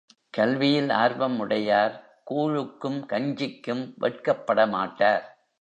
கல்வியில் 0.33 0.89
ஆர்வம் 0.89 1.39
உடையார் 1.39 1.95
கூழுக்கும் 2.31 2.99
கஞ்சிக்கும் 3.05 3.93
வெட்கப் 3.97 4.43
படமாட்டார். 4.47 5.25